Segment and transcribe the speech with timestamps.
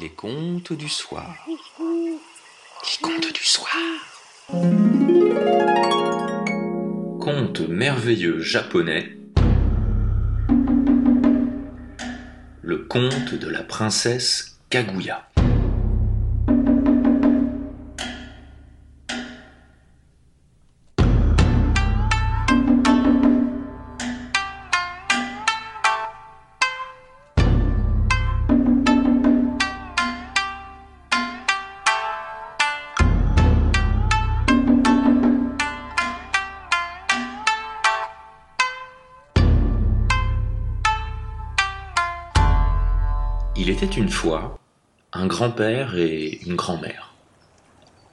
[0.00, 1.46] Les contes du soir.
[1.46, 3.70] Les contes du soir.
[7.20, 9.18] Conte merveilleux japonais.
[12.62, 15.29] Le conte de la princesse Kaguya.
[43.82, 44.58] Était une fois
[45.14, 47.14] un grand-père et une grand-mère.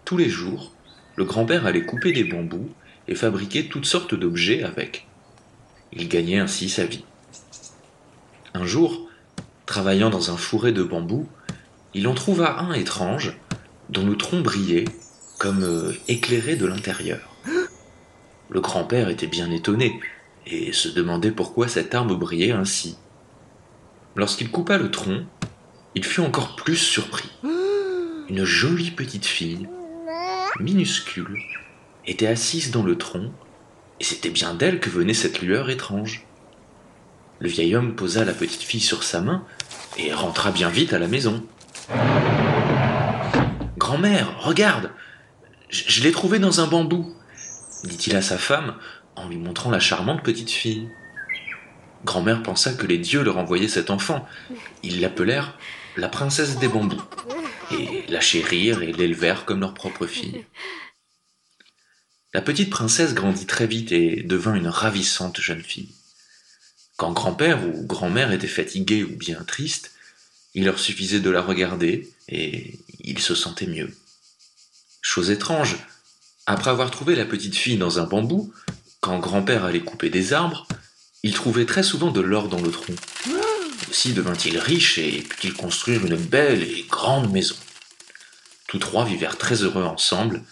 [0.05, 0.71] Tous les jours,
[1.17, 2.69] le grand-père allait couper des bambous
[3.09, 5.07] et fabriquer toutes sortes d'objets avec.
[5.91, 7.03] Il gagnait ainsi sa vie.
[8.53, 9.09] Un jour,
[9.65, 11.27] travaillant dans un fourré de bambou,
[11.93, 13.37] il en trouva un étrange
[13.89, 14.85] dont le tronc brillait
[15.37, 17.35] comme euh, éclairé de l'intérieur.
[18.49, 19.99] Le grand-père était bien étonné
[20.45, 22.95] et se demandait pourquoi cet arbre brillait ainsi.
[24.15, 25.25] Lorsqu'il coupa le tronc,
[25.97, 27.27] il fut encore plus surpris.
[28.29, 29.67] Une jolie petite fille,
[30.59, 31.39] minuscule,
[32.05, 33.31] était assise dans le tronc,
[33.99, 36.23] et c'était bien d'elle que venait cette lueur étrange.
[37.39, 39.43] Le vieil homme posa la petite fille sur sa main
[39.97, 41.43] et rentra bien vite à la maison.
[43.79, 44.91] Grand-mère, regarde,
[45.69, 47.11] je, l'ai trouvée dans un bambou,
[47.85, 48.75] dit-il à sa femme
[49.15, 50.91] en lui montrant la charmante petite fille.
[52.05, 54.27] Grand-mère pensa que les dieux leur envoyaient cet enfant.
[54.83, 55.57] Ils l'appelèrent
[55.97, 57.01] la princesse des bambous,
[57.71, 60.45] et la chérirent et l'élevèrent comme leur propre fille.
[62.33, 65.89] La petite princesse grandit très vite et devint une ravissante jeune fille.
[66.95, 69.91] Quand grand-père ou grand-mère étaient fatigués ou bien tristes,
[70.53, 73.95] il leur suffisait de la regarder et ils se sentaient mieux.
[75.01, 75.77] Chose étrange,
[76.45, 78.53] après avoir trouvé la petite fille dans un bambou,
[78.99, 80.67] quand grand-père allait couper des arbres,
[81.23, 82.95] il trouvait très souvent de l'or dans le tronc.
[84.05, 87.55] Devint-il riche et put-il construire une belle et grande maison.
[88.67, 90.43] Tous trois vivèrent très heureux ensemble.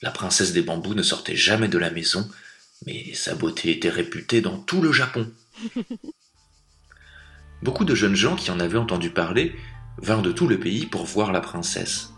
[0.00, 2.28] La princesse des bambous ne sortait jamais de la maison,
[2.86, 5.30] mais sa beauté était réputée dans tout le Japon.
[7.62, 9.54] Beaucoup de jeunes gens qui en avaient entendu parler
[9.98, 12.14] vinrent de tout le pays pour voir la princesse.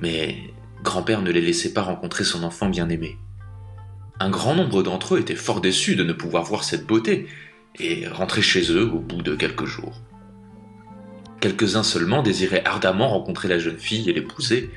[0.00, 3.16] Mais grand-père ne les laissait pas rencontrer son enfant bien-aimé.
[4.18, 7.28] Un grand nombre d'entre eux étaient fort déçus de ne pouvoir voir cette beauté
[7.78, 10.00] et rentraient chez eux au bout de quelques jours.
[11.42, 14.70] Quelques-uns seulement désiraient ardemment rencontrer la jeune fille et l'épouser.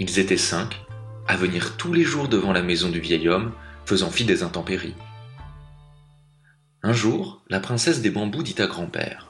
[0.00, 0.80] Ils étaient cinq,
[1.28, 3.52] à venir tous les jours devant la maison du vieil homme,
[3.86, 4.96] faisant fi des intempéries.
[6.82, 9.28] Un jour, la princesse des bambous dit à grand-père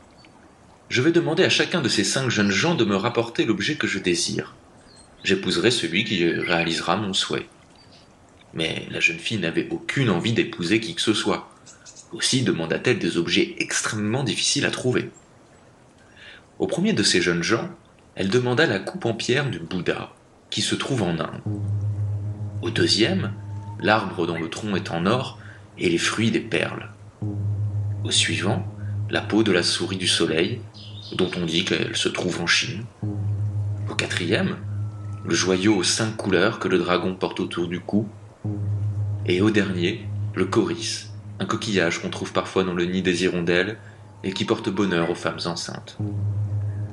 [0.88, 3.87] Je vais demander à chacun de ces cinq jeunes gens de me rapporter l'objet que
[3.87, 4.55] je désire.
[5.25, 7.50] J'épouserai celui qui réalisera mon souhait.
[8.55, 11.50] Mais la jeune fille n'avait aucune envie d'épouser qui que ce soit.
[12.12, 15.10] Aussi demanda-t-elle des objets extrêmement difficiles à trouver.
[16.58, 17.69] Au premier de ces jeunes gens,
[18.16, 20.10] elle demanda la coupe en pierre du Bouddha,
[20.50, 21.41] qui se trouve en Inde.
[22.62, 23.32] Au deuxième,
[23.78, 25.38] l'arbre dont le tronc est en or
[25.78, 26.91] et les fruits des perles.
[28.02, 28.66] Au suivant,
[29.08, 30.60] la peau de la souris du soleil,
[31.16, 32.84] dont on dit qu'elle se trouve en Chine.
[33.88, 34.56] Au quatrième,
[35.25, 38.08] le joyau aux cinq couleurs que le dragon porte autour du cou.
[39.26, 41.06] Et au dernier, le coris,
[41.38, 43.76] un coquillage qu'on trouve parfois dans le nid des hirondelles
[44.25, 45.98] et qui porte bonheur aux femmes enceintes.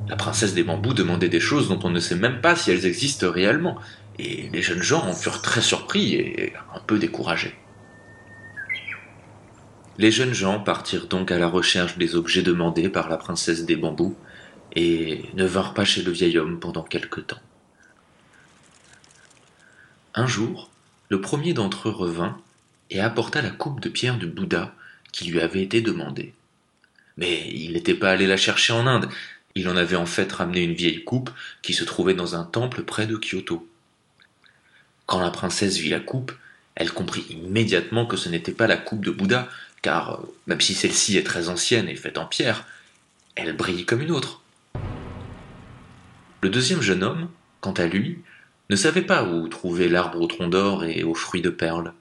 [0.08, 2.86] La princesse des bambous demandait des choses dont on ne sait même pas si elles
[2.86, 3.78] existent réellement,
[4.20, 7.56] et les jeunes gens en furent très surpris et un peu découragés.
[9.98, 13.76] Les jeunes gens partirent donc à la recherche des objets demandés par la princesse des
[13.76, 14.16] bambous,
[14.76, 17.40] et ne vinrent pas chez le vieil homme pendant quelque temps.
[20.14, 20.70] Un jour,
[21.10, 22.38] le premier d'entre eux revint
[22.90, 24.74] et apporta la coupe de pierre du Bouddha
[25.12, 26.34] qui lui avait été demandée.
[27.18, 29.10] Mais il n'était pas allé la chercher en Inde,
[29.56, 32.84] il en avait en fait ramené une vieille coupe qui se trouvait dans un temple
[32.84, 33.68] près de Kyoto.
[35.06, 36.34] Quand la princesse vit la coupe,
[36.76, 39.48] elle comprit immédiatement que ce n'était pas la coupe de Bouddha,
[39.82, 42.66] car même si celle-ci est très ancienne et faite en pierre,
[43.36, 44.42] elle brille comme une autre.
[46.42, 47.30] Le deuxième jeune homme,
[47.62, 48.20] quant à lui,
[48.70, 51.94] ne savait pas où trouver l'arbre au tronc d'or et aux fruits de perles.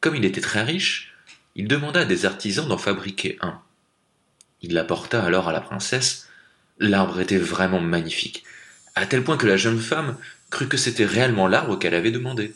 [0.00, 1.14] Comme il était très riche,
[1.54, 3.60] il demanda à des artisans d'en fabriquer un.
[4.62, 6.29] Il l'apporta alors à la princesse.
[6.82, 8.42] L'arbre était vraiment magnifique,
[8.94, 10.16] à tel point que la jeune femme
[10.50, 12.54] crut que c'était réellement l'arbre qu'elle avait demandé.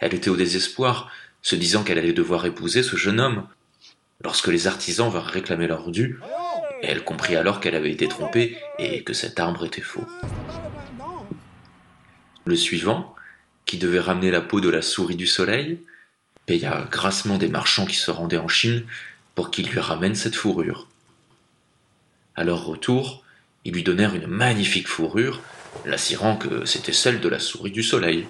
[0.00, 1.08] Elle était au désespoir,
[1.42, 3.46] se disant qu'elle allait devoir épouser ce jeune homme.
[4.24, 6.18] Lorsque les artisans vinrent réclamer leur dû,
[6.82, 10.04] Elle comprit alors qu'elle avait été trompée et que cet arbre était faux.
[12.44, 13.14] Le suivant,
[13.64, 15.80] qui devait ramener la peau de la souris du soleil,
[16.46, 18.82] paya grassement des marchands qui se rendaient en Chine
[19.36, 20.88] pour qu'ils lui ramènent cette fourrure.
[22.34, 23.22] À leur retour,
[23.64, 25.40] ils lui donnèrent une magnifique fourrure,
[25.84, 28.26] l'assirant que c'était celle de la souris du soleil.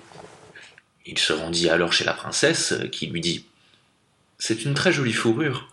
[1.06, 3.44] Il se rendit alors chez la princesse, qui lui dit
[4.38, 5.69] C'est une très jolie fourrure,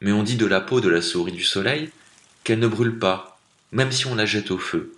[0.00, 1.90] mais on dit de la peau de la souris du soleil
[2.44, 3.38] qu'elle ne brûle pas,
[3.72, 4.92] même si on la jette au feu.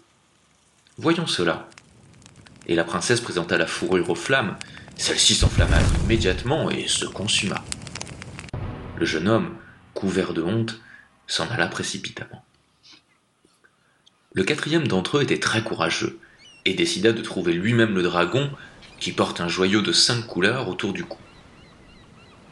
[0.99, 1.69] Voyons cela.
[2.66, 4.56] Et la princesse présenta la fourrure aux flammes.
[4.96, 7.64] Celle-ci s'enflamma immédiatement et se consuma.
[8.96, 9.56] Le jeune homme,
[9.94, 10.81] couvert de honte,
[11.26, 12.44] s'en alla précipitamment.
[14.34, 16.19] Le quatrième d'entre eux était très courageux
[16.66, 18.50] et décida de trouver lui-même le dragon
[19.00, 21.19] qui porte un joyau de cinq couleurs autour du cou.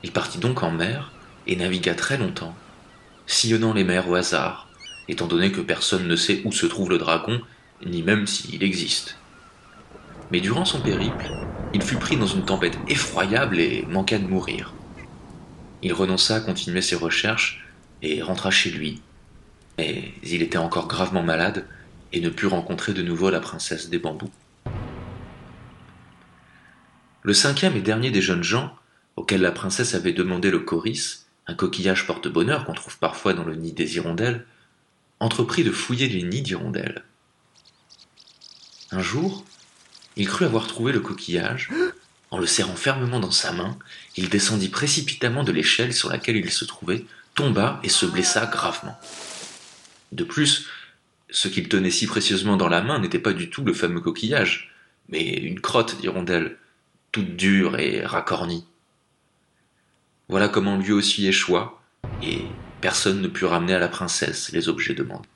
[0.02, 1.12] Il partit donc en mer
[1.46, 2.56] et navigua très longtemps,
[3.26, 4.68] sillonnant les mers au hasard,
[5.08, 7.42] étant donné que personne ne sait où se trouve le dragon,
[7.84, 9.18] ni même s'il existe.
[10.30, 11.30] Mais durant son périple,
[11.74, 14.74] il fut pris dans une tempête effroyable et manqua de mourir.
[15.82, 17.66] Il renonça à continuer ses recherches
[18.00, 19.02] et rentra chez lui.
[19.78, 21.66] Mais il était encore gravement malade
[22.12, 24.30] et ne put rencontrer de nouveau la princesse des bambous.
[27.22, 28.76] Le cinquième et dernier des jeunes gens,
[29.16, 33.56] auquel la princesse avait demandé le coris, un coquillage porte-bonheur qu'on trouve parfois dans le
[33.56, 34.46] nid des hirondelles,
[35.20, 37.04] entreprit de fouiller les nids d'hirondelles.
[38.92, 39.44] Un jour,
[40.16, 41.70] il crut avoir trouvé le coquillage.
[42.30, 43.76] En le serrant fermement dans sa main,
[44.16, 48.98] il descendit précipitamment de l'échelle sur laquelle il se trouvait, tomba et se blessa gravement.
[50.16, 50.66] De plus,
[51.28, 54.74] ce qu'il tenait si précieusement dans la main n'était pas du tout le fameux coquillage,
[55.10, 56.56] mais une crotte d'hirondelle,
[57.12, 58.64] toute dure et racornie.
[60.30, 61.82] Voilà comment lui aussi échoua,
[62.22, 62.40] et
[62.80, 65.28] personne ne put ramener à la princesse les objets demandés.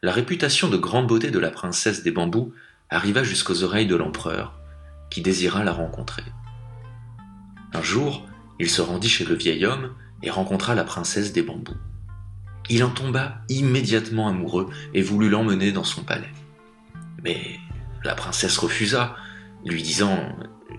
[0.00, 2.54] La réputation de grande beauté de la princesse des bambous
[2.88, 4.58] arriva jusqu'aux oreilles de l'empereur,
[5.10, 6.24] qui désira la rencontrer.
[7.74, 8.26] Un jour,
[8.58, 11.76] il se rendit chez le vieil homme et rencontra la princesse des bambous.
[12.70, 16.32] Il en tomba immédiatement amoureux et voulut l'emmener dans son palais.
[17.22, 17.58] Mais
[18.04, 19.16] la princesse refusa,
[19.64, 20.36] lui disant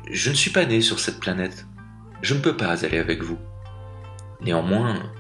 [0.10, 1.66] Je ne suis pas née sur cette planète.
[2.22, 3.38] Je ne peux pas aller avec vous.
[4.42, 5.12] Néanmoins,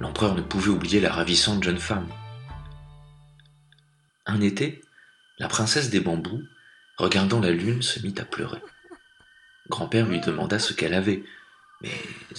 [0.00, 2.08] l'empereur ne pouvait oublier la ravissante jeune femme.
[4.26, 4.80] Un été,
[5.38, 6.42] la princesse des bambous,
[6.96, 8.62] regardant la lune, se mit à pleurer.
[9.68, 11.22] Grand-père lui demanda ce qu'elle avait,
[11.82, 11.92] mais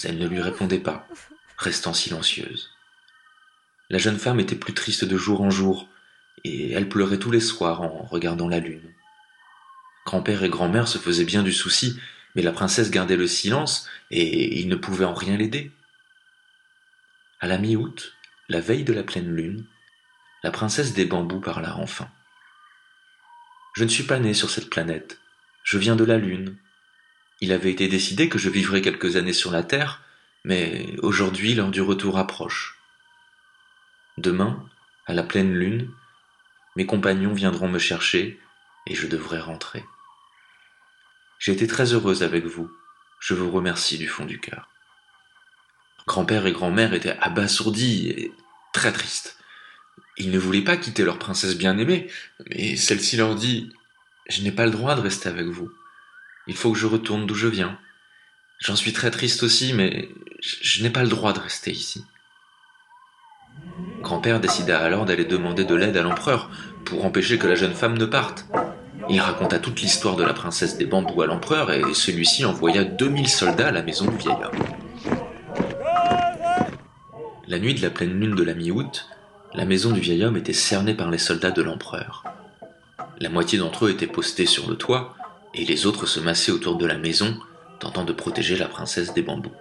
[0.03, 1.07] elle ne lui répondait pas,
[1.57, 2.74] restant silencieuse.
[3.89, 5.89] La jeune femme était plus triste de jour en jour,
[6.43, 8.93] et elle pleurait tous les soirs en regardant la lune.
[10.05, 11.99] Grand-père et grand-mère se faisaient bien du souci,
[12.35, 15.71] mais la princesse gardait le silence, et ils ne pouvaient en rien l'aider.
[17.39, 18.13] À la mi-août,
[18.49, 19.65] la veille de la pleine lune,
[20.43, 22.09] la princesse des bambous parla enfin.
[23.75, 25.19] Je ne suis pas née sur cette planète,
[25.65, 26.55] je viens de la Lune.
[27.41, 30.01] Il avait été décidé que je vivrais quelques années sur la Terre,
[30.43, 32.79] mais aujourd'hui l'heure du retour approche.
[34.17, 34.65] Demain,
[35.07, 35.91] à la pleine lune,
[36.77, 38.39] mes compagnons viendront me chercher
[38.87, 39.83] et je devrais rentrer.
[41.39, 42.71] J'ai été très heureuse avec vous,
[43.19, 44.69] je vous remercie du fond du cœur.
[46.07, 48.33] Grand-père et grand-mère étaient abasourdis et
[48.71, 49.37] très tristes.
[50.17, 52.09] Ils ne voulaient pas quitter leur princesse bien-aimée,
[52.49, 53.73] mais celle-ci leur dit
[54.29, 55.71] Je n'ai pas le droit de rester avec vous.
[56.47, 57.77] Il faut que je retourne d'où je viens.
[58.59, 62.05] J'en suis très triste aussi, mais je n'ai pas le droit de rester ici.
[64.05, 66.51] Grand-père décida alors d'aller demander de l'aide à l'empereur
[66.85, 68.45] pour empêcher que la jeune femme ne parte.
[69.09, 73.27] Il raconta toute l'histoire de la princesse des bambous à l'empereur et celui-ci envoya 2000
[73.27, 75.15] soldats à la maison du vieil homme.
[77.47, 79.07] La nuit de la pleine lune de la mi-août,
[79.55, 82.25] la maison du vieil homme était cernée par les soldats de l'empereur.
[83.17, 85.15] La moitié d'entre eux étaient postés sur le toit,
[85.55, 87.35] et les autres se massaient autour de la maison,
[87.79, 89.51] tentant de protéger la princesse des bambous.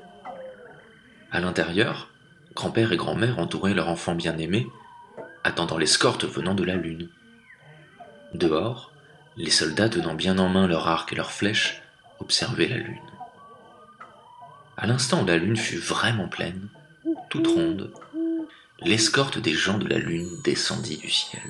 [1.33, 2.11] À l'intérieur,
[2.55, 4.67] grand-père et grand-mère entouraient leur enfant bien-aimé,
[5.43, 7.09] attendant l'escorte venant de la lune.
[8.33, 8.93] Dehors,
[9.37, 11.83] les soldats tenant bien en main leur arc et leurs flèches,
[12.21, 12.99] observaient la lune.
[14.77, 16.69] À l'instant où la lune fut vraiment pleine,
[17.29, 17.93] toute ronde,
[18.81, 21.43] l'escorte des gens de la lune descendit du ciel.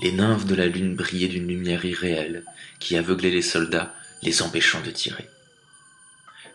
[0.00, 2.44] Les nymphes de la lune brillaient d'une lumière irréelle
[2.78, 5.28] qui aveuglait les soldats, les empêchant de tirer.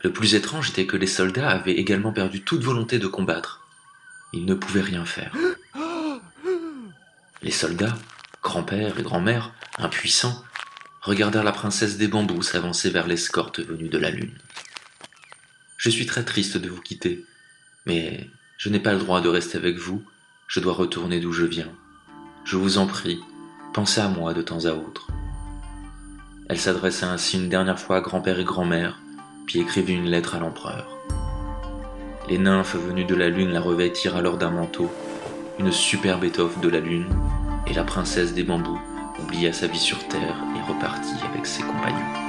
[0.03, 3.65] Le plus étrange était que les soldats avaient également perdu toute volonté de combattre.
[4.33, 5.33] Ils ne pouvaient rien faire.
[7.41, 7.95] Les soldats,
[8.41, 10.43] grand-père et grand-mère, impuissants,
[11.01, 14.33] regardèrent la princesse des bambous s'avancer vers l'escorte venue de la lune.
[15.77, 17.25] Je suis très triste de vous quitter,
[17.85, 20.03] Mais je n'ai pas le droit de rester avec vous,
[20.47, 21.71] je dois retourner d'où je viens.
[22.43, 23.19] Je vous en prie,
[23.73, 25.07] pensez à moi de temps à autre.
[26.49, 28.99] Elle s'adressa ainsi une dernière fois à grand-père et grand-mère,
[29.45, 30.87] puis écrivit une lettre à l'empereur.
[32.29, 34.91] Les nymphes venues de la lune la revêtirent alors d'un manteau,
[35.59, 37.07] une superbe étoffe de la lune,
[37.67, 38.81] et la princesse des bambous
[39.21, 42.24] oublia sa vie sur terre et repartit avec ses compagnons.